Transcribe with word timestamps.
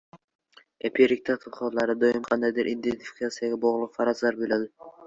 Empirik 0.87 1.21
tadqiqotlarda, 1.29 1.95
doim 2.07 2.27
qandaydir 2.31 2.73
identifikatsiyaga 2.73 3.63
bog‘liq 3.69 3.97
farazlar 4.01 4.43
bo‘ladi. 4.45 4.73